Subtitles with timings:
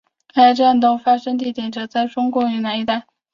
[0.33, 3.05] 该战斗发生地点则是在中国赣南一带。